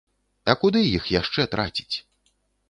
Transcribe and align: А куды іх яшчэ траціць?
А 0.53 0.55
куды 0.63 0.81
іх 0.97 1.09
яшчэ 1.19 1.47
траціць? 1.53 1.95